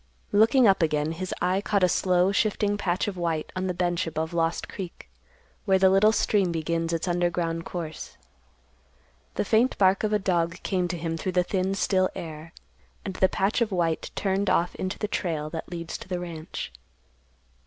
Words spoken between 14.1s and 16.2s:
turned off into the trail that leads to the